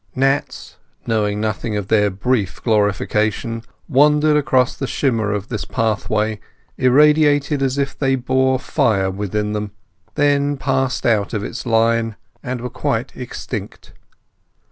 [0.15, 6.39] Gnats, knowing nothing of their brief glorification, wandered across the shimmer of this pathway,
[6.75, 9.73] irradiated as if they bore fire within them,
[10.15, 13.93] then passed out of its line, and were quite extinct.